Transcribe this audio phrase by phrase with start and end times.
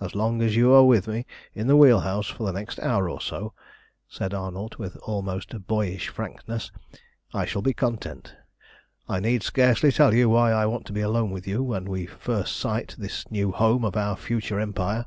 [0.00, 3.10] "As long as you are with me in the wheel house for the next hour
[3.10, 3.54] or so,"
[4.06, 6.70] said Arnold, with almost boyish frankness,
[7.34, 8.36] "I shall be content.
[9.08, 12.06] I need scarcely tell you why I want to be alone with you when we
[12.06, 15.06] first sight this new home of our future empire."